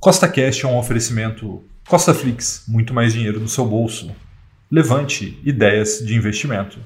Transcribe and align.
Costa 0.00 0.26
Cash 0.26 0.64
é 0.64 0.66
um 0.66 0.78
oferecimento 0.78 1.62
Costa 1.86 2.14
Flix, 2.14 2.64
muito 2.66 2.94
mais 2.94 3.12
dinheiro 3.12 3.38
no 3.38 3.46
seu 3.46 3.66
bolso. 3.66 4.10
Levante 4.70 5.38
ideias 5.44 5.98
de 5.98 6.14
investimento. 6.14 6.78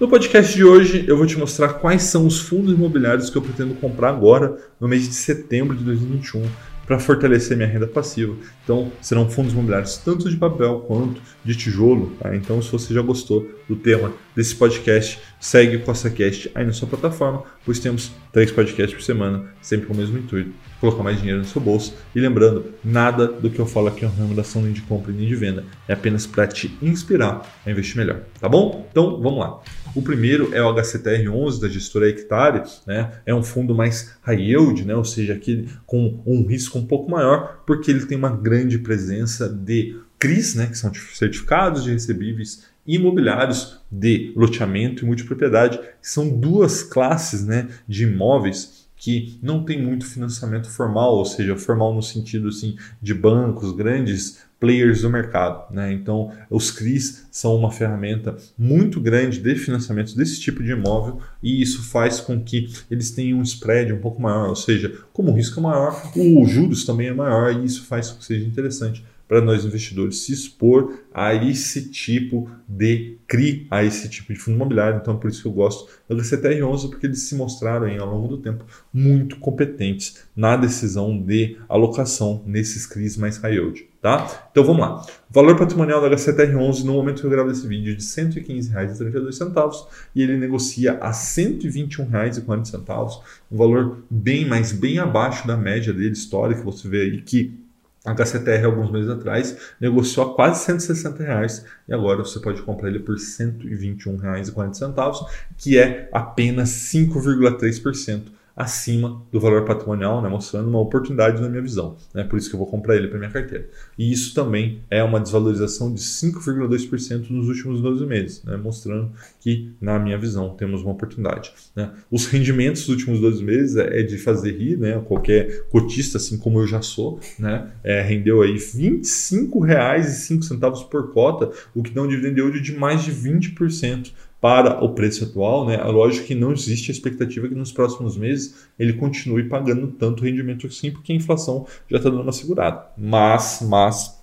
No 0.00 0.08
podcast 0.08 0.52
de 0.56 0.64
hoje, 0.64 1.04
eu 1.06 1.16
vou 1.16 1.24
te 1.24 1.38
mostrar 1.38 1.74
quais 1.74 2.02
são 2.02 2.26
os 2.26 2.40
fundos 2.40 2.74
imobiliários 2.74 3.30
que 3.30 3.38
eu 3.38 3.42
pretendo 3.42 3.74
comprar 3.74 4.08
agora, 4.08 4.58
no 4.80 4.88
mês 4.88 5.06
de 5.06 5.14
setembro 5.14 5.76
de 5.76 5.84
2021, 5.84 6.50
para 6.84 6.98
fortalecer 6.98 7.56
minha 7.56 7.68
renda 7.68 7.86
passiva. 7.86 8.34
Então, 8.64 8.90
serão 9.00 9.30
fundos 9.30 9.52
imobiliários 9.52 9.96
tanto 9.98 10.28
de 10.28 10.36
papel 10.36 10.80
quanto 10.80 11.22
de 11.44 11.54
tijolo. 11.54 12.16
Tá? 12.18 12.34
Então, 12.34 12.60
se 12.60 12.72
você 12.72 12.92
já 12.92 13.02
gostou 13.02 13.48
do 13.68 13.76
tema 13.76 14.12
desse 14.34 14.56
podcast, 14.56 15.20
segue 15.38 15.76
o 15.76 15.82
CostaCast 15.82 16.50
aí 16.56 16.66
na 16.66 16.72
sua 16.72 16.88
plataforma, 16.88 17.44
pois 17.64 17.78
temos 17.78 18.10
três 18.32 18.50
podcasts 18.50 18.94
por 18.94 19.04
semana, 19.04 19.44
sempre 19.62 19.86
com 19.86 19.94
o 19.94 19.96
mesmo 19.96 20.18
intuito, 20.18 20.52
colocar 20.80 21.02
mais 21.02 21.18
dinheiro 21.18 21.40
no 21.40 21.44
seu 21.44 21.60
bolso. 21.60 21.94
E 22.14 22.20
lembrando, 22.20 22.66
nada 22.84 23.26
do 23.26 23.50
que 23.50 23.58
eu 23.58 23.66
falo 23.66 23.88
aqui 23.88 24.04
é 24.04 24.08
uma 24.08 24.16
recomendação 24.16 24.62
nem 24.62 24.72
de 24.72 24.82
compra 24.82 25.12
nem 25.12 25.26
de 25.26 25.34
venda, 25.34 25.64
é 25.86 25.92
apenas 25.92 26.26
para 26.26 26.46
te 26.46 26.76
inspirar 26.80 27.42
a 27.64 27.70
investir 27.70 27.96
melhor, 27.96 28.20
tá 28.40 28.48
bom? 28.48 28.86
Então, 28.90 29.20
vamos 29.20 29.40
lá. 29.40 29.60
O 29.94 30.02
primeiro 30.02 30.54
é 30.54 30.62
o 30.62 30.74
HCTR11 30.74 31.60
da 31.60 31.68
gestora 31.68 32.08
Hectare, 32.08 32.62
né? 32.86 33.12
É 33.24 33.34
um 33.34 33.42
fundo 33.42 33.74
mais 33.74 34.16
high 34.22 34.40
yield, 34.40 34.84
né? 34.84 34.94
Ou 34.94 35.04
seja, 35.04 35.34
aquele 35.34 35.68
com 35.86 36.20
um 36.26 36.46
risco 36.46 36.78
um 36.78 36.86
pouco 36.86 37.10
maior, 37.10 37.62
porque 37.66 37.90
ele 37.90 38.06
tem 38.06 38.16
uma 38.16 38.30
grande 38.30 38.78
presença 38.78 39.48
de 39.48 39.96
CRIs, 40.18 40.54
né, 40.56 40.66
que 40.66 40.76
são 40.76 40.92
certificados 41.14 41.84
de 41.84 41.92
recebíveis 41.92 42.64
imobiliários 42.84 43.80
de 43.90 44.32
loteamento 44.34 45.04
e 45.04 45.06
multipropriedade, 45.06 45.78
que 45.78 46.08
são 46.08 46.28
duas 46.28 46.82
classes 46.82 47.46
né, 47.46 47.68
de 47.86 48.04
imóveis 48.04 48.87
que 48.98 49.38
não 49.40 49.64
tem 49.64 49.80
muito 49.80 50.06
financiamento 50.06 50.68
formal, 50.68 51.14
ou 51.14 51.24
seja, 51.24 51.56
formal 51.56 51.94
no 51.94 52.02
sentido 52.02 52.48
assim 52.48 52.76
de 53.00 53.14
bancos, 53.14 53.72
grandes 53.72 54.46
players 54.60 55.02
do 55.02 55.10
mercado. 55.10 55.72
Né? 55.72 55.92
Então, 55.92 56.32
os 56.50 56.70
CRIs 56.70 57.26
são 57.30 57.54
uma 57.54 57.70
ferramenta 57.70 58.36
muito 58.58 59.00
grande 59.00 59.40
de 59.40 59.54
financiamento 59.54 60.16
desse 60.16 60.40
tipo 60.40 60.62
de 60.62 60.72
imóvel 60.72 61.20
e 61.42 61.62
isso 61.62 61.82
faz 61.82 62.20
com 62.20 62.40
que 62.42 62.68
eles 62.90 63.10
tenham 63.12 63.38
um 63.38 63.42
spread 63.42 63.92
um 63.92 64.00
pouco 64.00 64.20
maior, 64.20 64.48
ou 64.48 64.56
seja, 64.56 64.92
como 65.12 65.30
o 65.30 65.34
risco 65.34 65.60
é 65.60 65.62
maior, 65.62 66.10
o 66.16 66.44
juros 66.44 66.84
também 66.84 67.08
é 67.08 67.14
maior 67.14 67.54
e 67.54 67.64
isso 67.64 67.84
faz 67.84 68.10
com 68.10 68.18
que 68.18 68.24
seja 68.24 68.44
interessante 68.44 69.04
para 69.28 69.42
nós 69.42 69.64
investidores 69.64 70.24
se 70.24 70.32
expor 70.32 70.98
a 71.12 71.34
esse 71.34 71.90
tipo 71.90 72.50
de 72.66 73.18
CRI, 73.28 73.66
a 73.70 73.84
esse 73.84 74.08
tipo 74.08 74.32
de 74.32 74.38
fundo 74.38 74.56
imobiliário. 74.56 74.98
Então, 75.00 75.18
por 75.18 75.28
isso 75.28 75.42
que 75.42 75.48
eu 75.48 75.52
gosto 75.52 75.86
do 76.08 76.16
CTR11, 76.16 76.88
porque 76.88 77.06
eles 77.06 77.22
se 77.22 77.34
mostraram 77.34 77.86
aí, 77.86 77.98
ao 77.98 78.10
longo 78.10 78.28
do 78.28 78.38
tempo 78.38 78.64
muito 78.92 79.38
competentes 79.38 80.24
na 80.34 80.56
decisão 80.56 81.20
de 81.20 81.58
alocação 81.68 82.42
nesses 82.46 82.86
CRIs 82.86 83.18
mais 83.18 83.36
high 83.36 83.52
yield. 83.52 83.86
Tá? 84.00 84.48
Então 84.50 84.62
vamos 84.62 84.80
lá. 84.80 85.04
O 85.28 85.34
valor 85.34 85.58
patrimonial 85.58 86.00
da 86.00 86.08
HCTR11 86.10 86.84
no 86.84 86.92
momento 86.92 87.20
que 87.20 87.26
eu 87.26 87.30
gravo 87.30 87.50
esse 87.50 87.66
vídeo 87.66 87.92
é 87.92 87.96
de 87.96 88.04
R$ 88.04 88.30
115,32 88.30 89.86
e 90.14 90.22
ele 90.22 90.36
negocia 90.36 90.92
a 91.00 91.08
R$ 91.08 91.14
121,40, 91.14 93.20
um 93.50 93.56
valor 93.56 94.04
bem, 94.08 94.46
mais 94.46 94.70
bem 94.70 95.00
abaixo 95.00 95.48
da 95.48 95.56
média 95.56 95.92
dele 95.92 96.12
histórica. 96.12 96.62
Você 96.62 96.88
vê 96.88 97.02
aí 97.02 97.22
que 97.22 97.58
a 98.04 98.14
HCTR, 98.14 98.64
alguns 98.64 98.90
meses 98.90 99.10
atrás, 99.10 99.56
negociou 99.80 100.30
a 100.30 100.34
quase 100.34 100.64
160 100.64 101.22
reais 101.22 101.64
e 101.86 101.92
agora 101.92 102.24
você 102.24 102.40
pode 102.40 102.62
comprar 102.62 102.88
ele 102.88 103.00
por 103.00 103.16
R$ 103.16 103.20
121,40, 103.20 105.26
que 105.56 105.78
é 105.78 106.08
apenas 106.12 106.70
5,3% 106.70 108.37
acima 108.58 109.22
do 109.30 109.38
valor 109.38 109.64
patrimonial, 109.64 110.20
né, 110.20 110.28
mostrando 110.28 110.68
uma 110.68 110.80
oportunidade 110.80 111.40
na 111.40 111.48
minha 111.48 111.62
visão. 111.62 111.96
Né, 112.12 112.24
por 112.24 112.36
isso 112.36 112.50
que 112.50 112.56
eu 112.56 112.58
vou 112.58 112.66
comprar 112.66 112.96
ele 112.96 113.06
para 113.06 113.16
minha 113.16 113.30
carteira. 113.30 113.68
E 113.96 114.12
isso 114.12 114.34
também 114.34 114.82
é 114.90 115.00
uma 115.04 115.20
desvalorização 115.20 115.94
de 115.94 116.00
5,2% 116.00 117.30
nos 117.30 117.46
últimos 117.46 117.80
12 117.80 118.04
meses, 118.04 118.42
né, 118.42 118.56
mostrando 118.56 119.12
que, 119.38 119.70
na 119.80 119.96
minha 120.00 120.18
visão, 120.18 120.56
temos 120.56 120.82
uma 120.82 120.90
oportunidade. 120.90 121.52
Né. 121.76 121.92
Os 122.10 122.26
rendimentos 122.26 122.82
dos 122.82 122.96
últimos 122.96 123.20
12 123.20 123.44
meses 123.44 123.76
é, 123.76 124.00
é 124.00 124.02
de 124.02 124.18
fazer 124.18 124.58
rir, 124.58 124.76
né, 124.76 125.00
qualquer 125.06 125.68
cotista, 125.68 126.18
assim 126.18 126.36
como 126.36 126.58
eu 126.58 126.66
já 126.66 126.82
sou, 126.82 127.20
né, 127.38 127.70
é, 127.84 128.02
rendeu 128.02 128.42
aí 128.42 128.54
R$ 128.54 128.58
25,05 128.58 130.88
por 130.88 131.12
cota, 131.12 131.52
o 131.72 131.82
que 131.82 131.92
dá 131.92 132.02
um 132.02 132.08
dividend 132.08 132.40
yield 132.40 132.60
de 132.60 132.76
mais 132.76 133.04
de 133.04 133.12
20% 133.12 134.10
para 134.40 134.82
o 134.84 134.90
preço 134.90 135.24
atual, 135.24 135.66
né? 135.66 135.74
É 135.74 135.84
lógico 135.84 136.26
que 136.26 136.34
não 136.34 136.52
existe 136.52 136.90
a 136.90 136.94
expectativa 136.94 137.48
que 137.48 137.54
nos 137.54 137.72
próximos 137.72 138.16
meses 138.16 138.68
ele 138.78 138.92
continue 138.92 139.44
pagando 139.48 139.88
tanto 139.88 140.22
rendimento 140.24 140.66
assim, 140.66 140.90
porque 140.90 141.12
a 141.12 141.16
inflação 141.16 141.66
já 141.90 141.96
está 141.96 142.08
dando 142.08 142.22
uma 142.22 142.32
segurada. 142.32 142.86
Mas, 142.96 143.60
mas 143.68 144.18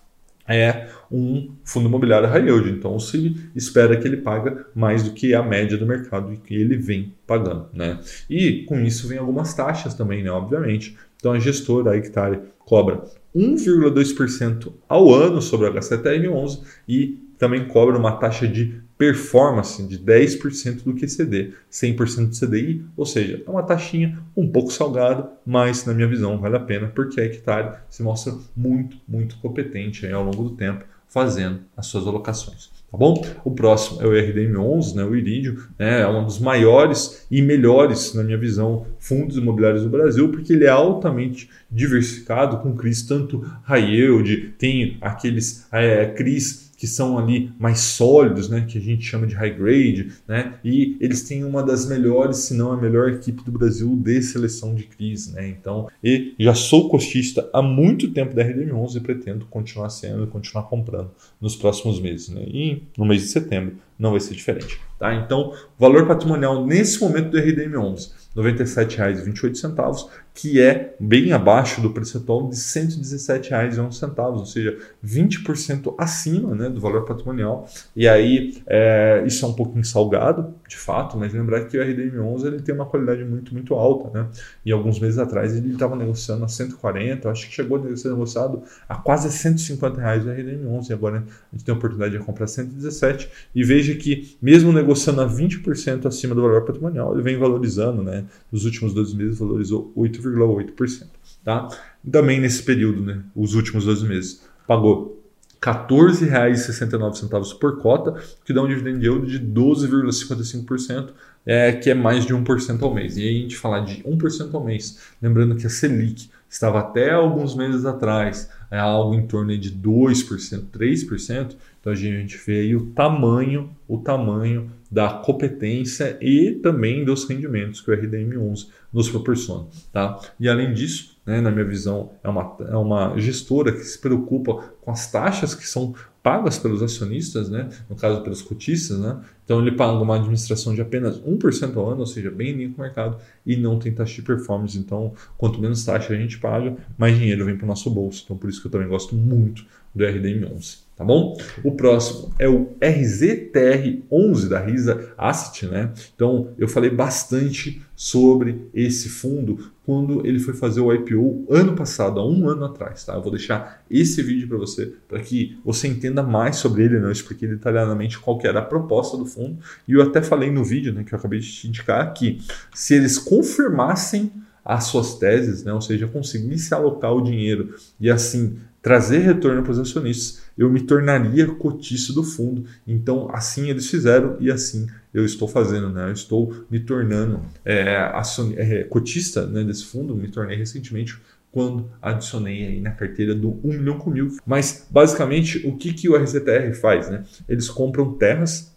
é 0.47 0.87
um 1.11 1.51
fundo 1.63 1.87
imobiliário 1.87 2.29
high 2.29 2.45
yield, 2.45 2.69
então 2.69 2.99
se 2.99 3.35
espera 3.55 3.97
que 3.97 4.07
ele 4.07 4.17
paga 4.17 4.67
mais 4.75 5.03
do 5.03 5.11
que 5.11 5.33
a 5.33 5.41
média 5.41 5.77
do 5.77 5.85
mercado 5.85 6.31
e 6.31 6.37
que 6.37 6.53
ele 6.53 6.77
vem 6.77 7.13
pagando, 7.25 7.67
né? 7.73 7.99
E 8.29 8.63
com 8.63 8.79
isso 8.79 9.07
vem 9.07 9.17
algumas 9.17 9.53
taxas 9.53 9.93
também, 9.93 10.23
né? 10.23 10.31
Obviamente. 10.31 10.95
Então 11.17 11.33
a 11.33 11.39
gestora, 11.39 11.91
a 11.91 11.97
Hectare, 11.97 12.39
cobra 12.59 13.03
1,2% 13.35 14.71
ao 14.87 15.13
ano 15.13 15.41
sobre 15.41 15.67
a 15.67 15.71
HCTR11 15.71 16.61
e 16.87 17.19
também 17.37 17.67
cobra 17.67 17.97
uma 17.97 18.13
taxa 18.13 18.47
de 18.47 18.84
performance 18.97 19.81
de 19.83 19.99
10% 19.99 20.83
do 20.83 20.93
QCD, 20.93 21.53
100% 21.71 22.29
do 22.29 22.39
CDI, 22.39 22.85
ou 22.95 23.05
seja, 23.05 23.43
é 23.45 23.49
uma 23.49 23.63
taxinha 23.63 24.17
um 24.35 24.47
pouco 24.47 24.71
salgada, 24.71 25.29
mas 25.45 25.85
na 25.85 25.93
minha 25.93 26.07
visão 26.07 26.39
vale 26.39 26.55
a 26.55 26.59
pena 26.59 26.87
porque 26.87 27.19
a 27.19 27.25
Hectare 27.25 27.77
se 27.89 28.01
mostra 28.01 28.33
muito, 28.55 28.97
muito 29.07 29.37
competente 29.37 30.05
aí, 30.05 30.13
ao 30.13 30.23
longo 30.23 30.43
do 30.43 30.55
tempo 30.55 30.85
fazendo 31.07 31.61
as 31.77 31.87
suas 31.87 32.05
alocações. 32.05 32.69
Tá 32.91 32.97
bom? 32.97 33.25
O 33.43 33.51
próximo 33.51 34.01
é 34.01 34.05
o 34.05 34.11
RDM11, 34.11 34.95
né, 34.95 35.03
o 35.03 35.15
Iridium, 35.15 35.57
né, 35.77 36.01
é 36.01 36.07
um 36.07 36.23
dos 36.23 36.39
maiores 36.39 37.25
e 37.29 37.41
melhores, 37.41 38.13
na 38.13 38.23
minha 38.23 38.37
visão, 38.37 38.85
fundos 38.99 39.37
imobiliários 39.37 39.83
do 39.83 39.89
Brasil, 39.89 40.29
porque 40.29 40.53
ele 40.53 40.65
é 40.65 40.69
altamente 40.69 41.49
diversificado, 41.69 42.59
com 42.59 42.75
CRIs 42.75 43.03
tanto 43.03 43.45
high 43.63 43.95
yield, 43.95 44.55
tem 44.57 44.97
aqueles 45.01 45.67
é, 45.71 46.05
CRIs 46.05 46.64
que 46.85 46.91
são 46.91 47.17
ali 47.17 47.51
mais 47.57 47.79
sólidos, 47.79 48.47
né, 48.47 48.63
que 48.69 48.77
a 48.77 48.81
gente 48.81 49.03
chama 49.03 49.25
de 49.25 49.33
high 49.33 49.49
grade, 49.49 50.11
né, 50.27 50.53
e 50.63 50.95
eles 50.99 51.23
têm 51.23 51.43
uma 51.43 51.63
das 51.63 51.87
melhores, 51.87 52.37
se 52.37 52.53
não 52.53 52.71
a 52.71 52.77
melhor 52.77 53.09
equipe 53.09 53.43
do 53.43 53.51
Brasil 53.51 53.95
de 53.95 54.21
seleção 54.21 54.75
de 54.75 54.83
crise, 54.83 55.33
né, 55.33 55.47
então, 55.47 55.89
e 56.03 56.35
já 56.37 56.53
sou 56.53 56.87
costista 56.87 57.49
há 57.51 57.59
muito 57.59 58.11
tempo 58.11 58.35
da 58.35 58.43
RDM11 58.43 58.97
e 58.97 58.99
pretendo 58.99 59.47
continuar 59.47 59.89
sendo 59.89 60.25
e 60.25 60.27
continuar 60.27 60.65
comprando 60.65 61.09
nos 61.41 61.55
próximos 61.55 61.99
meses, 61.99 62.29
né, 62.29 62.43
e 62.45 62.83
no 62.95 63.03
mês 63.03 63.23
de 63.23 63.29
setembro 63.29 63.77
não 63.97 64.11
vai 64.11 64.19
ser 64.19 64.35
diferente, 64.35 64.79
tá, 64.99 65.15
então, 65.15 65.53
valor 65.79 66.05
patrimonial 66.05 66.67
nesse 66.67 67.01
momento 67.01 67.31
do 67.31 67.37
RDM11, 67.39 68.11
R$ 68.35 68.51
97,28, 68.53 70.09
que 70.33 70.61
é 70.61 70.93
bem 70.99 71.31
abaixo 71.31 71.79
do 71.81 71.91
preço 71.91 72.17
atual 72.17 72.49
de 72.49 72.55
R$ 72.55 72.61
117,11, 72.61 74.17
ou 74.17 74.45
seja, 74.45 74.77
20% 75.03 75.95
acima 75.97 76.53
né, 76.53 76.69
do 76.69 76.81
valor 76.81 77.05
patrimonial. 77.05 77.69
E 77.95 78.05
aí, 78.05 78.61
é, 78.67 79.23
isso 79.25 79.45
é 79.45 79.47
um 79.47 79.53
pouquinho 79.53 79.85
salgado, 79.85 80.53
de 80.67 80.75
fato, 80.75 81.17
mas 81.17 81.33
lembrar 81.33 81.65
que 81.65 81.77
o 81.77 81.81
RDM11 81.81 82.45
ele 82.45 82.61
tem 82.61 82.75
uma 82.75 82.85
qualidade 82.85 83.23
muito, 83.23 83.53
muito 83.53 83.73
alta. 83.73 84.09
Né? 84.09 84.27
E 84.65 84.71
alguns 84.73 84.99
meses 84.99 85.17
atrás 85.17 85.55
ele 85.55 85.71
estava 85.71 85.95
negociando 85.95 86.43
a 86.43 86.49
140, 86.49 87.29
acho 87.29 87.47
que 87.47 87.53
chegou 87.53 87.77
a 87.77 87.95
ser 87.95 88.09
negociado 88.09 88.63
a 88.89 88.95
quase 88.95 89.31
150 89.31 90.01
reais 90.01 90.25
o 90.25 90.29
RDM11, 90.29 90.89
e 90.89 90.93
agora 90.93 91.17
a 91.17 91.55
gente 91.55 91.63
tem 91.63 91.73
a 91.73 91.77
oportunidade 91.77 92.17
de 92.17 92.23
comprar 92.23 92.47
117. 92.47 93.29
E 93.55 93.63
veja 93.63 93.95
que, 93.95 94.35
mesmo 94.41 94.73
negociando 94.73 95.21
a 95.21 95.29
20% 95.29 96.05
acima 96.05 96.35
do 96.35 96.41
valor 96.41 96.65
patrimonial, 96.65 97.13
ele 97.13 97.23
vem 97.23 97.37
valorizando, 97.37 98.03
né? 98.03 98.24
Nos 98.51 98.65
últimos 98.65 98.93
dois 98.93 99.13
meses 99.13 99.39
valorizou 99.39 99.91
8,8%. 99.97 101.07
Tá? 101.43 101.69
Também 102.11 102.39
nesse 102.39 102.63
período, 102.63 103.01
né, 103.01 103.21
os 103.35 103.53
últimos 103.53 103.85
dois 103.85 104.01
meses, 104.01 104.43
pagou 104.67 105.23
R$ 105.63 105.71
14,69 105.71 107.57
por 107.59 107.81
cota, 107.81 108.21
que 108.43 108.53
dá 108.53 108.61
um 108.61 108.67
dividend 108.67 109.03
yield 109.03 109.39
de 109.39 109.39
12,55%, 109.39 111.09
é, 111.45 111.71
que 111.71 111.89
é 111.89 111.93
mais 111.93 112.25
de 112.25 112.33
1% 112.33 112.81
ao 112.81 112.93
mês. 112.93 113.17
E 113.17 113.21
aí 113.21 113.37
a 113.37 113.41
gente 113.41 113.57
falar 113.57 113.81
de 113.81 114.03
1% 114.03 114.53
ao 114.53 114.63
mês, 114.63 114.99
lembrando 115.21 115.55
que 115.55 115.65
a 115.65 115.69
Selic 115.69 116.29
estava 116.55 116.79
até 116.79 117.11
alguns 117.11 117.53
meses 117.53 117.85
atrás 117.85 118.49
é 118.71 118.79
algo 118.79 119.13
em 119.13 119.27
torno 119.27 119.57
de 119.57 119.71
2%, 119.71 120.65
3%, 120.73 121.55
então 121.79 121.93
a 121.93 121.95
gente 121.95 122.37
vê 122.37 122.73
o 122.75 122.87
tamanho, 122.87 123.69
o 123.87 123.97
tamanho 123.97 124.71
da 124.89 125.09
competência 125.09 126.17
e 126.21 126.51
também 126.63 127.05
dos 127.05 127.27
rendimentos 127.27 127.81
que 127.81 127.91
o 127.91 127.93
RDM11 127.93 128.67
nos 128.91 129.09
proporciona. 129.09 129.67
Tá? 129.91 130.19
E 130.39 130.47
além 130.47 130.73
disso, 130.73 131.14
né, 131.25 131.41
na 131.41 131.51
minha 131.51 131.65
visão, 131.65 132.11
é 132.23 132.29
uma, 132.29 132.55
é 132.69 132.75
uma 132.75 133.17
gestora 133.17 133.71
que 133.71 133.83
se 133.83 133.97
preocupa 133.99 134.75
com 134.81 134.91
as 134.91 135.11
taxas 135.11 135.55
que 135.55 135.67
são 135.67 135.93
pagas 136.21 136.57
pelos 136.57 136.81
acionistas, 136.81 137.49
né, 137.49 137.69
no 137.89 137.95
caso 137.95 138.21
pelos 138.21 138.41
cotistas, 138.41 138.99
né, 138.99 139.19
então 139.43 139.59
ele 139.59 139.71
paga 139.71 139.99
uma 139.99 140.15
administração 140.15 140.73
de 140.73 140.81
apenas 140.81 141.19
1% 141.19 141.75
ao 141.77 141.89
ano, 141.89 142.01
ou 142.01 142.05
seja, 142.05 142.29
bem 142.29 142.53
limpo 142.53 142.79
o 142.79 142.81
mercado, 142.81 143.17
e 143.45 143.55
não 143.55 143.79
tem 143.79 143.91
taxa 143.91 144.15
de 144.15 144.21
performance. 144.21 144.77
Então, 144.77 145.13
quanto 145.37 145.59
menos 145.59 145.83
taxa 145.83 146.13
a 146.13 146.17
gente 146.17 146.39
paga, 146.39 146.75
mais 146.97 147.17
dinheiro 147.17 147.45
vem 147.45 147.55
para 147.57 147.65
o 147.65 147.67
nosso 147.67 147.89
bolso. 147.89 148.23
Então, 148.25 148.37
por 148.37 148.49
isso 148.49 148.61
que 148.61 148.67
eu 148.67 148.71
também 148.71 148.87
gosto 148.87 149.15
muito 149.15 149.65
do 149.93 150.03
RDM11 150.03 150.84
tá 150.95 151.03
bom? 151.03 151.37
O 151.63 151.73
próximo 151.73 152.33
é 152.39 152.47
o 152.47 152.67
RZTR11 152.79 154.47
da 154.47 154.59
Risa 154.59 155.13
Asset, 155.17 155.65
né? 155.67 155.91
Então, 156.15 156.49
eu 156.57 156.67
falei 156.67 156.89
bastante 156.89 157.81
sobre 157.95 158.67
esse 158.73 159.09
fundo 159.09 159.71
quando 159.85 160.25
ele 160.25 160.39
foi 160.39 160.53
fazer 160.53 160.81
o 160.81 160.93
IPO 160.93 161.45
ano 161.49 161.75
passado, 161.75 162.19
há 162.19 162.27
um 162.27 162.49
ano 162.49 162.65
atrás, 162.65 163.05
tá? 163.05 163.13
Eu 163.13 163.21
vou 163.21 163.31
deixar 163.31 163.83
esse 163.89 164.21
vídeo 164.23 164.47
para 164.47 164.57
você, 164.57 164.93
para 165.07 165.19
que 165.19 165.57
você 165.63 165.87
entenda 165.87 166.23
mais 166.23 166.55
sobre 166.55 166.83
ele, 166.83 166.99
né? 166.99 167.07
Eu 167.07 167.11
expliquei 167.11 167.47
detalhadamente 167.47 168.17
qual 168.17 168.39
era 168.43 168.59
a 168.59 168.63
proposta 168.63 169.17
do 169.17 169.25
fundo, 169.25 169.59
e 169.87 169.93
eu 169.93 170.01
até 170.01 170.21
falei 170.21 170.49
no 170.49 170.63
vídeo, 170.63 170.93
né, 170.93 171.03
que 171.03 171.13
eu 171.13 171.19
acabei 171.19 171.39
de 171.39 171.51
te 171.51 171.67
indicar, 171.67 172.13
que 172.13 172.39
se 172.73 172.95
eles 172.95 173.17
confirmassem 173.17 174.31
as 174.63 174.85
suas 174.85 175.19
teses, 175.19 175.63
né, 175.63 175.71
ou 175.71 175.81
seja, 175.81 176.07
conseguisse 176.07 176.73
alocar 176.73 177.13
o 177.13 177.21
dinheiro 177.21 177.75
e 177.99 178.09
assim 178.09 178.57
trazer 178.85 179.17
retorno 179.17 179.63
para 179.63 179.71
os 179.71 179.79
acionistas, 179.79 180.43
eu 180.55 180.69
me 180.69 180.79
tornaria 180.79 181.47
cotista 181.47 182.13
do 182.13 182.21
fundo. 182.23 182.65
Então, 182.85 183.27
assim 183.33 183.67
eles 183.67 183.89
fizeram 183.89 184.37
e 184.39 184.51
assim 184.51 184.85
eu 185.11 185.25
estou 185.25 185.47
fazendo. 185.47 185.89
Né? 185.89 186.09
Eu 186.09 186.13
estou 186.13 186.53
me 186.69 186.79
tornando 186.79 187.41
é, 187.65 187.95
acion... 188.13 188.53
é, 188.55 188.83
cotista 188.83 189.47
né, 189.47 189.63
desse 189.63 189.85
fundo, 189.85 190.15
me 190.15 190.27
tornei 190.27 190.55
recentemente 190.55 191.19
quando 191.51 191.89
adicionei 191.99 192.63
aí 192.63 192.79
na 192.79 192.91
carteira 192.91 193.33
do 193.33 193.59
1 193.63 193.69
milhão 193.69 193.97
com 193.97 194.11
mil. 194.11 194.37
Mas, 194.45 194.85
basicamente, 194.91 195.65
o 195.65 195.75
que, 195.75 195.91
que 195.91 196.07
o 196.07 196.15
RZTR 196.15 196.71
faz? 196.79 197.09
Né? 197.09 197.23
Eles 197.49 197.67
compram 197.67 198.13
terras 198.13 198.74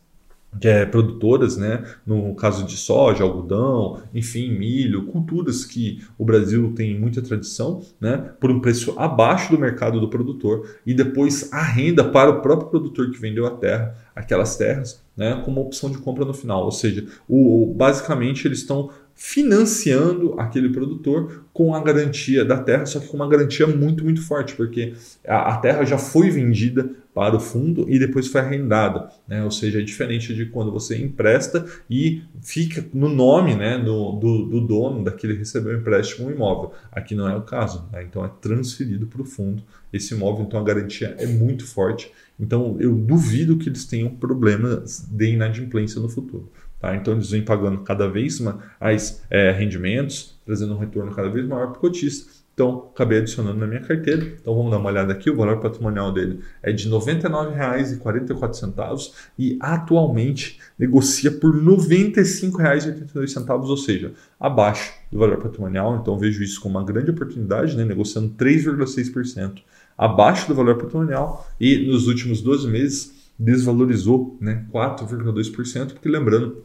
é, 0.62 0.86
produtoras, 0.86 1.56
né? 1.56 1.84
no 2.06 2.34
caso 2.34 2.64
de 2.64 2.76
soja, 2.76 3.22
algodão, 3.22 4.02
enfim, 4.14 4.50
milho, 4.50 5.06
culturas 5.06 5.64
que 5.64 6.02
o 6.16 6.24
Brasil 6.24 6.72
tem 6.74 6.98
muita 6.98 7.22
tradição, 7.22 7.82
né? 8.00 8.32
por 8.40 8.50
um 8.50 8.60
preço 8.60 8.94
abaixo 8.98 9.52
do 9.52 9.58
mercado 9.58 10.00
do 10.00 10.08
produtor 10.08 10.68
e 10.86 10.94
depois 10.94 11.52
a 11.52 11.62
renda 11.62 12.02
para 12.04 12.30
o 12.30 12.40
próprio 12.40 12.70
produtor 12.70 13.10
que 13.10 13.20
vendeu 13.20 13.46
a 13.46 13.50
terra, 13.50 13.94
aquelas 14.14 14.56
terras, 14.56 15.02
né? 15.16 15.42
como 15.44 15.60
opção 15.60 15.90
de 15.90 15.98
compra 15.98 16.24
no 16.24 16.34
final. 16.34 16.64
Ou 16.64 16.72
seja, 16.72 17.06
o, 17.28 17.72
basicamente 17.76 18.46
eles 18.46 18.58
estão 18.58 18.90
financiando 19.14 20.38
aquele 20.38 20.68
produtor 20.68 21.42
com 21.52 21.74
a 21.74 21.82
garantia 21.82 22.44
da 22.44 22.56
terra, 22.56 22.86
só 22.86 23.00
que 23.00 23.08
com 23.08 23.16
uma 23.16 23.28
garantia 23.28 23.66
muito, 23.66 24.04
muito 24.04 24.22
forte, 24.22 24.54
porque 24.54 24.94
a, 25.26 25.54
a 25.54 25.56
terra 25.56 25.84
já 25.84 25.98
foi 25.98 26.30
vendida 26.30 26.88
para 27.18 27.34
o 27.34 27.40
fundo 27.40 27.84
e 27.90 27.98
depois 27.98 28.28
foi 28.28 28.40
arrendada, 28.40 29.10
né? 29.26 29.42
ou 29.42 29.50
seja, 29.50 29.80
é 29.80 29.82
diferente 29.82 30.32
de 30.32 30.46
quando 30.46 30.70
você 30.70 30.96
empresta 30.96 31.66
e 31.90 32.22
fica 32.40 32.86
no 32.94 33.08
nome 33.08 33.56
né, 33.56 33.76
do, 33.76 34.12
do, 34.12 34.46
do 34.46 34.60
dono 34.60 35.02
daquele 35.02 35.32
que 35.32 35.40
recebeu 35.40 35.74
o 35.74 35.80
empréstimo 35.80 36.28
um 36.28 36.30
imóvel. 36.30 36.72
Aqui 36.92 37.16
não 37.16 37.28
é 37.28 37.34
o 37.34 37.42
caso, 37.42 37.88
né? 37.92 38.04
então 38.04 38.24
é 38.24 38.30
transferido 38.40 39.08
para 39.08 39.20
o 39.20 39.24
fundo 39.24 39.64
esse 39.92 40.14
imóvel, 40.14 40.44
então 40.44 40.60
a 40.60 40.62
garantia 40.62 41.16
é 41.18 41.26
muito 41.26 41.66
forte. 41.66 42.12
Então 42.38 42.76
eu 42.78 42.94
duvido 42.94 43.56
que 43.56 43.68
eles 43.68 43.84
tenham 43.84 44.10
problemas 44.10 45.04
de 45.10 45.32
inadimplência 45.32 46.00
no 46.00 46.08
futuro. 46.08 46.48
Tá? 46.78 46.94
Então 46.94 47.14
eles 47.14 47.32
vêm 47.32 47.42
pagando 47.42 47.80
cada 47.80 48.08
vez 48.08 48.40
mais 48.80 49.24
é, 49.28 49.50
rendimentos, 49.50 50.38
trazendo 50.46 50.72
um 50.72 50.78
retorno 50.78 51.12
cada 51.12 51.28
vez 51.28 51.44
maior 51.48 51.72
para 51.72 51.78
o 51.78 51.80
cotista. 51.80 52.37
Então, 52.58 52.90
acabei 52.92 53.18
adicionando 53.18 53.56
na 53.56 53.68
minha 53.68 53.82
carteira. 53.82 54.34
Então, 54.40 54.52
vamos 54.52 54.72
dar 54.72 54.78
uma 54.78 54.90
olhada 54.90 55.12
aqui. 55.12 55.30
O 55.30 55.36
valor 55.36 55.60
patrimonial 55.60 56.12
dele 56.12 56.40
é 56.60 56.72
de 56.72 56.88
R$ 56.88 56.96
99,44 56.96 59.12
e 59.38 59.56
atualmente 59.60 60.58
negocia 60.76 61.30
por 61.30 61.54
R$ 61.54 61.60
95,82, 61.60 63.68
ou 63.68 63.76
seja, 63.76 64.12
abaixo 64.40 64.92
do 65.08 65.20
valor 65.20 65.36
patrimonial. 65.36 66.00
Então, 66.02 66.18
vejo 66.18 66.42
isso 66.42 66.60
como 66.60 66.76
uma 66.76 66.84
grande 66.84 67.12
oportunidade, 67.12 67.76
né? 67.76 67.84
negociando 67.84 68.30
3,6% 68.30 69.62
abaixo 69.96 70.48
do 70.48 70.54
valor 70.56 70.78
patrimonial 70.78 71.48
e 71.60 71.86
nos 71.86 72.08
últimos 72.08 72.42
12 72.42 72.66
meses 72.66 73.12
desvalorizou 73.38 74.36
né, 74.40 74.66
4,2%, 74.74 75.92
porque 75.92 76.08
lembrando, 76.08 76.64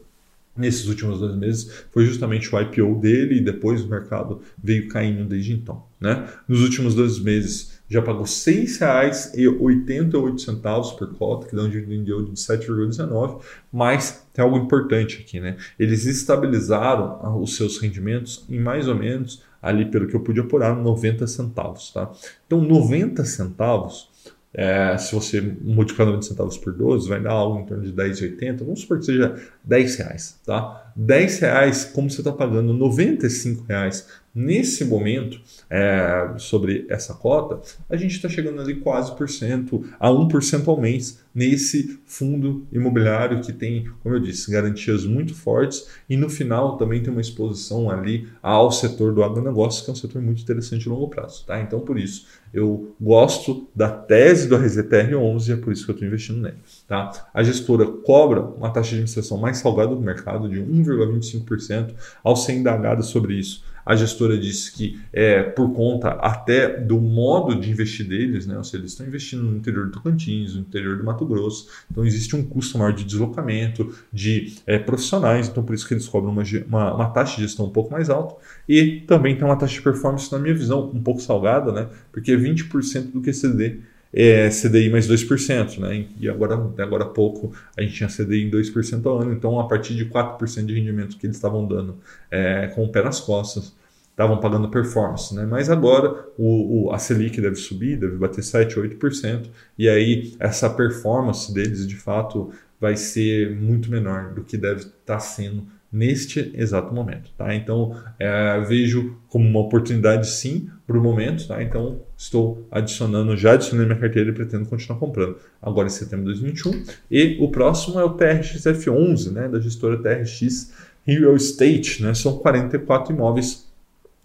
nesses 0.56 0.88
últimos 0.88 1.20
dois 1.20 1.36
meses 1.36 1.84
foi 1.92 2.06
justamente 2.06 2.54
o 2.54 2.60
IPO 2.60 3.00
dele 3.00 3.38
e 3.38 3.42
depois 3.42 3.84
o 3.84 3.88
mercado 3.88 4.42
veio 4.62 4.88
caindo 4.88 5.26
desde 5.26 5.54
então. 5.54 5.84
Né? 6.00 6.28
Nos 6.48 6.62
últimos 6.62 6.94
dois 6.94 7.18
meses 7.20 7.82
já 7.90 8.00
pagou 8.02 8.24
R$ 8.24 8.28
6,88 8.28 10.98
por 10.98 11.14
cota, 11.16 11.48
que 11.48 11.56
dá 11.56 11.64
um 11.64 11.70
dividend 11.70 12.06
de 12.06 12.14
7,19, 12.14 13.42
mas 13.72 14.26
tem 14.34 14.44
algo 14.44 14.58
importante 14.58 15.22
aqui, 15.22 15.40
né? 15.40 15.56
Eles 15.78 16.06
estabilizaram 16.06 17.40
os 17.42 17.56
seus 17.56 17.78
rendimentos 17.78 18.44
em 18.50 18.60
mais 18.60 18.88
ou 18.88 18.96
menos 18.96 19.44
ali 19.62 19.86
pelo 19.86 20.08
que 20.08 20.16
eu 20.16 20.22
pude 20.22 20.40
apurar 20.40 20.76
90 20.76 21.28
centavos, 21.28 21.92
tá? 21.92 22.12
Então 22.48 22.60
90 22.62 23.24
centavos 23.26 24.10
é, 24.54 24.98
se 24.98 25.14
você 25.16 25.42
multiplicar 25.42 26.06
90 26.06 26.28
centavos 26.28 26.58
por 26.58 26.74
12, 26.74 27.10
vai 27.10 27.20
dar 27.20 27.32
algo 27.32 27.60
em 27.60 27.66
torno 27.66 27.84
de 27.84 27.92
10,80. 27.92 28.60
Vamos 28.60 28.82
supor 28.82 29.00
que 29.00 29.06
seja 29.06 29.36
10 29.64 29.96
reais. 29.98 30.40
Tá? 30.46 30.83
10 30.96 31.40
reais, 31.40 31.86
como 31.86 32.10
você 32.10 32.22
está 32.22 32.32
pagando 32.32 32.74
95 32.74 33.66
reais 33.68 34.08
nesse 34.34 34.84
momento 34.84 35.40
é, 35.70 36.34
sobre 36.38 36.86
essa 36.90 37.14
cota, 37.14 37.62
a 37.90 37.96
gente 37.96 38.16
está 38.16 38.28
chegando 38.28 38.62
ali 38.62 38.76
quase 38.76 39.16
por 39.16 39.30
cento 39.30 39.86
a 40.00 40.10
1% 40.10 40.68
ao 40.68 40.80
mês 40.80 41.22
nesse 41.34 42.00
fundo 42.06 42.66
imobiliário 42.72 43.42
que 43.42 43.52
tem, 43.52 43.90
como 44.02 44.16
eu 44.16 44.20
disse, 44.20 44.52
garantias 44.52 45.06
muito 45.06 45.34
fortes 45.34 45.88
e 46.10 46.16
no 46.16 46.30
final 46.30 46.78
também 46.78 47.02
tem 47.02 47.12
uma 47.12 47.22
exposição 47.22 47.90
ali 47.90 48.28
ao 48.42 48.72
setor 48.72 49.14
do 49.14 49.24
agronegócio, 49.24 49.84
que 49.84 49.90
é 49.90 49.94
um 49.94 49.96
setor 49.96 50.22
muito 50.22 50.42
interessante 50.42 50.88
a 50.88 50.92
longo 50.92 51.10
prazo. 51.10 51.46
Tá? 51.46 51.60
Então, 51.60 51.80
por 51.80 51.98
isso, 51.98 52.28
eu 52.54 52.96
gosto 53.02 53.68
da 53.76 53.90
tese 53.90 54.48
do 54.48 54.56
RZTR11 54.58 55.48
e 55.48 55.52
é 55.54 55.56
por 55.56 55.74
isso 55.74 55.86
que 55.86 55.92
eu 55.92 55.94
estou 55.94 56.08
investindo 56.08 56.40
nele. 56.42 56.58
Tá? 56.88 57.30
A 57.34 57.42
gestora 57.42 57.88
cobra 57.88 58.42
uma 58.42 58.70
taxa 58.70 58.90
de 58.90 58.96
administração 58.96 59.38
mais 59.38 59.58
salgada 59.58 59.96
do 59.96 60.02
mercado, 60.02 60.48
de 60.48 60.60
1,25%, 60.84 61.94
ao 62.24 62.36
ser 62.36 62.54
indagada 62.54 63.02
sobre 63.02 63.36
isso 63.36 63.64
a 63.86 63.96
gestora 63.96 64.38
disse 64.38 64.72
que 64.72 65.00
é 65.12 65.44
por 65.44 65.74
conta 65.74 66.10
até 66.10 66.80
do 66.80 67.00
modo 67.00 67.60
de 67.60 67.70
investir 67.70 68.08
deles, 68.08 68.46
né? 68.46 68.58
Ou 68.58 68.64
seja, 68.64 68.78
eles 68.78 68.92
estão 68.92 69.06
investindo 69.06 69.44
no 69.44 69.58
interior 69.58 69.88
do 69.88 69.92
Tocantins, 69.92 70.56
no 70.56 70.62
interior 70.62 70.98
do 70.98 71.04
Mato 71.04 71.26
Grosso. 71.26 71.68
Então 71.92 72.06
existe 72.06 72.36
um 72.36 72.44
custo 72.44 72.78
maior 72.78 72.94
de 72.94 73.04
deslocamento, 73.04 73.94
de 74.12 74.56
é, 74.66 74.80
profissionais, 74.80 75.50
então 75.50 75.64
por 75.64 75.76
isso 75.76 75.88
que 75.88 75.94
eles 75.94 76.08
cobram 76.08 76.32
uma, 76.32 76.44
uma, 76.68 76.96
uma, 76.96 77.10
taxa 77.10 77.36
de 77.36 77.44
gestão 77.44 77.66
um 77.66 77.72
pouco 77.72 77.92
mais 77.92 78.10
alta. 78.10 78.36
E 78.68 79.02
também 79.02 79.36
tem 79.36 79.46
uma 79.46 79.58
taxa 79.58 79.74
de 79.74 79.82
performance, 79.82 80.32
na 80.32 80.40
minha 80.40 80.54
visão, 80.54 80.90
um 80.94 81.02
pouco 81.02 81.22
salgada, 81.22 81.72
né? 81.72 81.90
Porque 82.12 82.32
é 82.32 82.38
20% 82.38 83.12
do 83.12 83.22
QCD 83.22 83.80
é 84.14 84.50
CDI 84.50 84.90
mais 84.90 85.08
2%, 85.08 85.80
né? 85.80 86.06
E 86.20 86.30
agora, 86.30 86.56
agora 86.78 87.04
há 87.04 87.10
pouco 87.10 87.52
a 87.76 87.82
gente 87.82 87.96
tinha 87.96 88.08
CDI 88.08 88.44
em 88.44 88.52
2% 88.52 89.06
ao 89.06 89.20
ano, 89.20 89.34
então 89.34 89.60
a 89.60 89.68
partir 89.68 89.96
de 89.96 90.06
4% 90.06 90.66
de 90.66 90.74
rendimento 90.74 91.18
que 91.18 91.26
eles 91.26 91.36
estavam 91.36 91.66
dando 91.68 91.98
é, 92.30 92.68
com 92.68 92.84
o 92.84 92.90
pé 92.90 93.04
nas 93.04 93.20
costas, 93.20 93.76
estavam 94.12 94.40
pagando 94.40 94.70
performance, 94.70 95.34
né? 95.34 95.46
Mas 95.46 95.70
agora 95.70 96.28
o, 96.38 96.86
o, 96.86 96.94
a 96.94 97.00
Selic 97.00 97.42
deve 97.42 97.56
subir, 97.56 97.98
deve 97.98 98.16
bater 98.16 98.44
7, 98.44 98.76
8%, 98.76 99.50
e 99.78 99.90
aí 99.90 100.36
essa 100.40 100.70
performance 100.70 101.52
deles 101.52 101.88
de 101.88 101.96
fato 101.96 102.52
vai 102.80 102.96
ser 102.96 103.56
muito 103.56 103.90
menor 103.90 104.34
do 104.34 104.44
que 104.44 104.56
deve 104.56 104.82
estar 104.82 104.94
tá 105.06 105.20
sendo 105.20 105.66
neste 105.94 106.52
exato 106.56 106.92
momento. 106.92 107.30
Tá? 107.38 107.54
Então, 107.54 107.96
é, 108.18 108.60
vejo 108.62 109.16
como 109.30 109.48
uma 109.48 109.60
oportunidade 109.60 110.28
sim 110.28 110.68
para 110.88 110.98
o 110.98 111.02
momento. 111.02 111.48
Tá? 111.48 111.62
Então, 111.62 112.02
estou 112.18 112.68
adicionando, 112.72 113.38
já 113.38 113.54
adicionei 113.54 113.86
minha 113.86 114.00
carteira 114.00 114.32
e 114.32 114.34
pretendo 114.34 114.66
continuar 114.66 114.98
comprando 114.98 115.38
agora 115.62 115.88
em 115.88 115.92
setembro 115.92 116.26
de 116.26 116.40
2021. 116.40 116.84
E 117.12 117.38
o 117.40 117.50
próximo 117.50 118.00
é 118.00 118.04
o 118.04 118.18
TRXF11, 118.18 119.32
né, 119.32 119.48
da 119.48 119.60
gestora 119.60 120.02
TRX 120.02 120.74
Real 121.06 121.36
Estate. 121.36 122.02
Né? 122.02 122.14
São 122.16 122.40
44 122.40 123.14
imóveis 123.14 123.63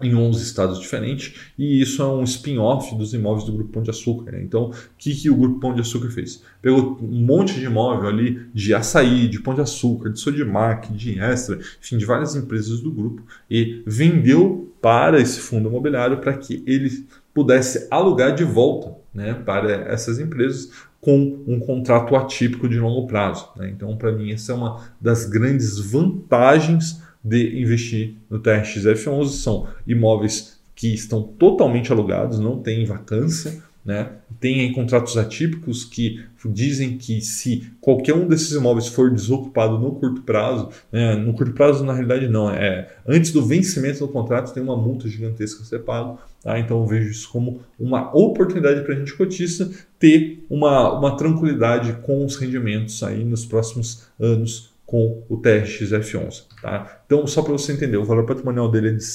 em 0.01 0.15
11 0.15 0.43
estados 0.43 0.79
diferentes, 0.79 1.35
e 1.59 1.81
isso 1.83 2.01
é 2.03 2.07
um 2.07 2.23
spin-off 2.23 2.95
dos 2.95 3.13
imóveis 3.13 3.45
do 3.45 3.53
Grupo 3.53 3.73
Pão 3.73 3.83
de 3.83 3.91
Açúcar. 3.91 4.33
Né? 4.33 4.43
Então, 4.43 4.71
o 4.71 4.75
que, 4.97 5.15
que 5.15 5.29
o 5.29 5.37
Grupo 5.37 5.59
Pão 5.59 5.75
de 5.75 5.81
Açúcar 5.81 6.11
fez? 6.11 6.43
Pegou 6.63 6.99
um 7.03 7.21
monte 7.25 7.55
de 7.55 7.65
imóvel 7.65 8.09
ali 8.09 8.47
de 8.55 8.73
açaí, 8.75 9.29
de 9.29 9.41
Pão 9.41 9.55
de 9.55 9.61
Açúcar, 9.61 10.11
de 10.11 10.21
Sodimac, 10.21 10.93
de 10.93 11.19
Extra, 11.19 11.59
enfim, 11.81 11.99
de 11.99 12.05
várias 12.05 12.37
empresas 12.37 12.81
do 12.81 12.93
grupo, 12.93 13.23
e 13.51 13.83
vendeu 13.85 14.73
para 14.81 15.21
esse 15.21 15.41
fundo 15.41 15.69
imobiliário 15.69 16.19
para 16.19 16.35
que 16.35 16.63
ele 16.65 17.07
pudesse 17.35 17.89
alugar 17.91 18.35
de 18.35 18.45
volta 18.45 18.97
né, 19.13 19.35
para 19.35 19.73
essas 19.93 20.19
empresas 20.21 20.71
com 21.01 21.43
um 21.47 21.61
contrato 21.61 22.15
atípico 22.17 22.69
de 22.69 22.79
longo 22.79 23.07
prazo. 23.07 23.49
Né? 23.57 23.71
Então, 23.71 23.97
para 23.97 24.13
mim, 24.13 24.33
essa 24.33 24.53
é 24.53 24.55
uma 24.55 24.85
das 25.01 25.25
grandes 25.25 25.79
vantagens 25.79 27.03
de 27.29 27.61
investir 27.61 28.15
no 28.31 28.39
TRX 28.39 28.85
F11 28.85 29.29
são 29.29 29.69
imóveis 29.87 30.59
que 30.75 30.95
estão 30.95 31.23
totalmente 31.23 31.93
alugados, 31.93 32.39
não 32.39 32.61
tem 32.61 32.85
vacância. 32.85 33.63
Né? 33.85 34.11
Tem 34.39 34.61
aí 34.61 34.73
contratos 34.75 35.17
atípicos 35.17 35.83
que 35.83 36.23
dizem 36.45 36.99
que 36.99 37.23
se 37.23 37.73
qualquer 37.81 38.15
um 38.15 38.29
desses 38.29 38.53
imóveis 38.53 38.87
for 38.89 39.11
desocupado 39.11 39.79
no 39.79 39.93
curto 39.93 40.21
prazo, 40.23 40.69
né? 40.93 41.15
no 41.15 41.33
curto 41.33 41.55
prazo 41.55 41.85
na 41.85 41.95
realidade 41.95 42.29
não, 42.29 42.51
é 42.51 42.95
antes 43.07 43.33
do 43.33 43.43
vencimento 43.43 44.01
do 44.01 44.09
contrato 44.09 44.53
tem 44.53 44.63
uma 44.63 44.77
multa 44.77 45.09
gigantesca 45.09 45.63
a 45.63 45.65
ser 45.65 45.79
pago. 45.81 46.19
Tá? 46.43 46.59
Então 46.59 46.79
eu 46.81 46.87
vejo 46.87 47.11
isso 47.11 47.31
como 47.31 47.61
uma 47.81 48.15
oportunidade 48.15 48.83
para 48.83 48.95
a 48.95 48.99
gente 48.99 49.17
cotista 49.17 49.71
ter 49.99 50.45
uma, 50.51 50.99
uma 50.99 51.17
tranquilidade 51.17 51.95
com 52.03 52.25
os 52.25 52.37
rendimentos 52.37 53.03
aí 53.03 53.25
nos 53.25 53.47
próximos 53.47 54.07
anos 54.21 54.71
com 54.89 55.23
o 55.29 55.37
TRX 55.37 55.91
F11. 55.91 56.45
Tá? 56.63 57.03
Então, 57.05 57.27
só 57.27 57.43
para 57.43 57.53
você 57.53 57.75
entender, 57.75 57.99
o 57.99 58.05
valor 58.07 58.25
patrimonial 58.25 58.71
dele 58.71 58.89
é 58.89 58.93
de 58.93 59.05
R$ 59.05 59.11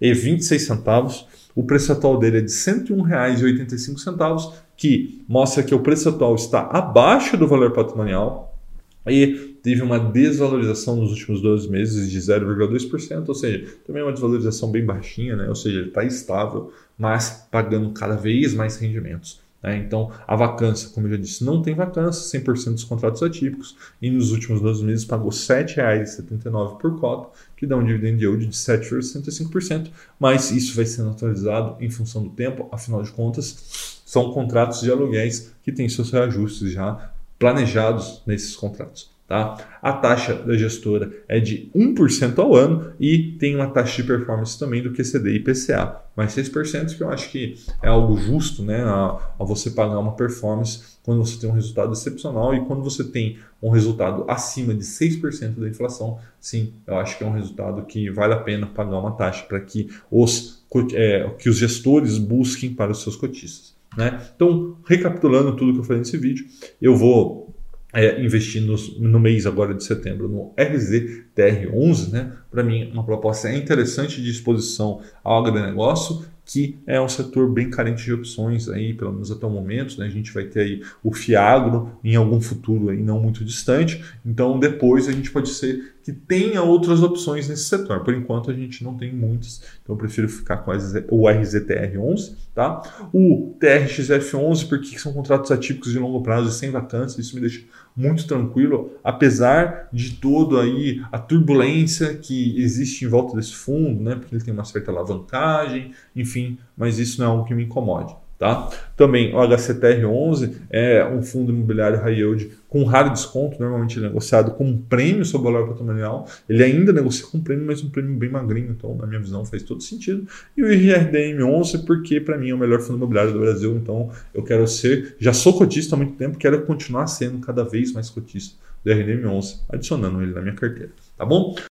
104,26 0.00 1.26
o 1.54 1.62
preço 1.64 1.92
atual 1.92 2.18
dele 2.18 2.38
é 2.38 2.40
de 2.40 2.52
R$ 2.52 2.58
101,85, 2.58 4.54
que 4.76 5.22
mostra 5.28 5.62
que 5.62 5.74
o 5.74 5.80
preço 5.80 6.08
atual 6.08 6.34
está 6.34 6.62
abaixo 6.62 7.36
do 7.36 7.46
valor 7.46 7.72
patrimonial 7.72 8.58
e 9.06 9.58
teve 9.62 9.82
uma 9.82 9.98
desvalorização 9.98 10.96
nos 10.96 11.10
últimos 11.10 11.42
12 11.42 11.68
meses 11.68 12.10
de 12.10 12.18
0,2%, 12.18 13.28
ou 13.28 13.34
seja, 13.34 13.66
também 13.86 14.00
é 14.00 14.04
uma 14.04 14.12
desvalorização 14.12 14.70
bem 14.70 14.84
baixinha, 14.84 15.36
né? 15.36 15.48
ou 15.48 15.54
seja, 15.54 15.80
ele 15.80 15.88
está 15.88 16.02
estável, 16.04 16.72
mas 16.96 17.46
pagando 17.50 17.90
cada 17.90 18.16
vez 18.16 18.54
mais 18.54 18.78
rendimentos. 18.78 19.40
Né? 19.62 19.76
Então, 19.78 20.10
a 20.26 20.34
vacância, 20.34 20.88
como 20.90 21.06
eu 21.06 21.12
já 21.12 21.16
disse, 21.16 21.44
não 21.44 21.62
tem 21.62 21.74
vacância, 21.74 22.40
100% 22.40 22.74
dos 22.74 22.84
contratos 22.84 23.22
atípicos, 23.22 23.76
e 24.00 24.10
nos 24.10 24.32
últimos 24.32 24.60
12 24.60 24.84
meses 24.84 25.04
pagou 25.04 25.30
R$ 25.30 25.36
7,79 25.36 26.78
por 26.78 26.98
cota, 26.98 27.30
que 27.56 27.66
dá 27.66 27.76
um 27.76 27.84
dividend 27.84 28.22
yield 28.22 28.46
de 28.46 28.56
7,65%, 28.56 29.90
mas 30.18 30.50
isso 30.50 30.74
vai 30.74 30.86
ser 30.86 31.02
atualizado 31.02 31.76
em 31.82 31.90
função 31.90 32.22
do 32.22 32.30
tempo, 32.30 32.68
afinal 32.72 33.02
de 33.02 33.12
contas, 33.12 34.00
são 34.04 34.32
contratos 34.32 34.80
de 34.80 34.90
aluguéis 34.90 35.52
que 35.62 35.70
têm 35.70 35.88
seus 35.88 36.10
reajustes 36.10 36.72
já 36.72 37.12
planejados 37.38 38.22
nesses 38.26 38.56
contratos. 38.56 39.10
Tá? 39.30 39.56
A 39.80 39.92
taxa 39.92 40.34
da 40.34 40.56
gestora 40.56 41.08
é 41.28 41.38
de 41.38 41.70
1% 41.72 42.36
ao 42.40 42.52
ano 42.52 42.94
e 42.98 43.36
tem 43.38 43.54
uma 43.54 43.70
taxa 43.70 44.02
de 44.02 44.08
performance 44.08 44.58
também 44.58 44.82
do 44.82 44.92
QCD 44.92 45.30
e 45.30 45.36
IPCA, 45.36 46.00
mais 46.16 46.34
6%, 46.34 46.96
que 46.96 47.00
eu 47.00 47.08
acho 47.08 47.30
que 47.30 47.54
é 47.80 47.86
algo 47.86 48.16
justo 48.16 48.64
né, 48.64 48.82
a, 48.82 49.34
a, 49.38 49.44
você 49.44 49.70
pagar 49.70 50.00
uma 50.00 50.16
performance 50.16 50.98
quando 51.04 51.24
você 51.24 51.38
tem 51.38 51.48
um 51.48 51.52
resultado 51.52 51.92
excepcional 51.92 52.52
e 52.56 52.64
quando 52.66 52.82
você 52.82 53.04
tem 53.04 53.38
um 53.62 53.70
resultado 53.70 54.24
acima 54.26 54.74
de 54.74 54.82
6% 54.82 55.60
da 55.60 55.68
inflação, 55.68 56.18
sim, 56.40 56.74
eu 56.84 56.96
acho 56.96 57.16
que 57.16 57.22
é 57.22 57.26
um 57.28 57.32
resultado 57.32 57.86
que 57.86 58.10
vale 58.10 58.34
a 58.34 58.40
pena 58.40 58.66
pagar 58.66 58.98
uma 58.98 59.12
taxa 59.12 59.44
para 59.44 59.60
que 59.60 59.88
os, 60.10 60.64
é, 60.92 61.30
que 61.38 61.48
os 61.48 61.56
gestores 61.56 62.18
busquem 62.18 62.74
para 62.74 62.90
os 62.90 63.00
seus 63.00 63.14
cotistas. 63.14 63.78
Né? 63.96 64.20
Então, 64.34 64.76
recapitulando 64.84 65.54
tudo 65.54 65.72
que 65.72 65.78
eu 65.78 65.84
falei 65.84 66.00
nesse 66.00 66.16
vídeo, 66.16 66.46
eu 66.82 66.96
vou 66.96 67.49
é, 67.92 68.22
investir 68.22 68.62
no, 68.62 68.76
no, 68.98 69.18
mês 69.18 69.46
agora 69.46 69.74
de 69.74 69.82
setembro 69.84 70.28
no 70.28 70.54
RZTR11, 70.56 72.10
né? 72.10 72.32
Para 72.50 72.62
mim, 72.62 72.90
uma 72.92 73.04
proposta 73.04 73.52
interessante 73.52 74.22
de 74.22 74.30
exposição 74.30 75.00
ao 75.22 75.44
agronegócio 75.44 76.24
que 76.52 76.80
é 76.84 77.00
um 77.00 77.08
setor 77.08 77.48
bem 77.48 77.70
carente 77.70 78.02
de 78.02 78.12
opções 78.12 78.68
aí, 78.68 78.92
pelo 78.92 79.12
menos 79.12 79.30
até 79.30 79.46
o 79.46 79.50
momento. 79.50 79.96
Né? 80.00 80.06
A 80.06 80.10
gente 80.10 80.32
vai 80.32 80.42
ter 80.44 80.60
aí 80.60 80.82
o 81.00 81.12
Fiagro 81.12 81.92
em 82.02 82.16
algum 82.16 82.40
futuro 82.40 82.88
aí 82.88 83.00
não 83.00 83.20
muito 83.20 83.44
distante. 83.44 84.02
Então 84.26 84.58
depois 84.58 85.06
a 85.06 85.12
gente 85.12 85.30
pode 85.30 85.48
ser 85.50 85.94
que 86.10 86.12
tenha 86.12 86.62
outras 86.62 87.02
opções 87.02 87.48
nesse 87.48 87.64
setor. 87.64 88.00
Por 88.00 88.12
enquanto 88.12 88.50
a 88.50 88.54
gente 88.54 88.82
não 88.82 88.96
tem 88.96 89.12
muitas, 89.14 89.62
então 89.82 89.94
eu 89.94 89.98
prefiro 89.98 90.28
ficar 90.28 90.58
com 90.58 90.72
o 90.72 91.22
RZTR11, 91.22 92.34
tá? 92.52 92.82
O 93.12 93.54
TRXF11 93.60 94.68
porque 94.68 94.98
são 94.98 95.12
contratos 95.12 95.52
atípicos 95.52 95.92
de 95.92 95.98
longo 95.98 96.22
prazo 96.22 96.48
e 96.48 96.52
sem 96.52 96.70
vacância, 96.70 97.20
isso 97.20 97.34
me 97.34 97.40
deixa 97.40 97.64
muito 97.96 98.26
tranquilo, 98.26 98.92
apesar 99.04 99.88
de 99.92 100.14
todo 100.14 100.58
aí 100.58 101.02
a 101.12 101.18
turbulência 101.18 102.14
que 102.14 102.60
existe 102.60 103.04
em 103.04 103.08
volta 103.08 103.36
desse 103.36 103.54
fundo, 103.54 104.02
né? 104.02 104.16
Porque 104.16 104.34
ele 104.34 104.44
tem 104.44 104.52
uma 104.52 104.64
certa 104.64 104.90
alavancagem, 104.90 105.92
enfim, 106.14 106.58
mas 106.76 106.98
isso 106.98 107.20
não 107.20 107.26
é 107.26 107.30
algo 107.30 107.44
que 107.44 107.54
me 107.54 107.64
incomode. 107.64 108.14
Tá? 108.40 108.70
Também 108.96 109.34
o 109.34 109.36
HCTR11 109.36 110.54
é 110.70 111.04
um 111.04 111.22
fundo 111.22 111.52
imobiliário 111.52 112.00
high 112.00 112.14
yield 112.14 112.50
com 112.70 112.84
raro 112.84 113.12
desconto, 113.12 113.60
normalmente 113.60 113.98
é 113.98 114.02
negociado 114.02 114.52
com 114.52 114.64
um 114.64 114.78
prêmio 114.78 115.26
sobre 115.26 115.50
o 115.50 115.52
valor 115.52 115.68
patrimonial. 115.68 116.26
Ele 116.48 116.64
ainda 116.64 116.90
negocia 116.90 117.26
com 117.26 117.36
um 117.36 117.42
prêmio, 117.42 117.66
mas 117.66 117.84
um 117.84 117.90
prêmio 117.90 118.16
bem 118.16 118.30
magrinho, 118.30 118.70
então 118.70 118.94
na 118.94 119.06
minha 119.06 119.20
visão 119.20 119.44
faz 119.44 119.62
todo 119.62 119.82
sentido. 119.82 120.26
E 120.56 120.62
o 120.62 120.68
IRDM11 120.68 121.84
porque 121.84 122.18
para 122.18 122.38
mim 122.38 122.48
é 122.48 122.54
o 122.54 122.58
melhor 122.58 122.80
fundo 122.80 122.96
imobiliário 122.96 123.30
do 123.30 123.40
Brasil, 123.40 123.76
então 123.76 124.08
eu 124.32 124.42
quero 124.42 124.66
ser, 124.66 125.16
já 125.18 125.34
sou 125.34 125.58
cotista 125.58 125.94
há 125.94 125.98
muito 125.98 126.14
tempo, 126.14 126.38
quero 126.38 126.62
continuar 126.62 127.08
sendo 127.08 127.40
cada 127.40 127.62
vez 127.62 127.92
mais 127.92 128.08
cotista 128.08 128.56
do 128.82 128.90
IRDM11, 128.90 129.60
adicionando 129.68 130.22
ele 130.22 130.32
na 130.32 130.40
minha 130.40 130.54
carteira, 130.54 130.92
tá 131.18 131.26
bom? 131.26 131.54